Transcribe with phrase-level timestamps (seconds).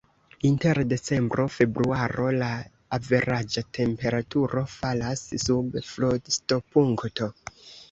[0.49, 2.47] Inter decembro-februaro la
[2.99, 7.33] averaĝa temperaturo falas sub frostopunkto.